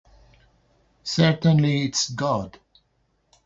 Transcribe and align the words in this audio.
Certainly, 1.03 1.83
it's 1.85 2.09
God. 2.09 2.59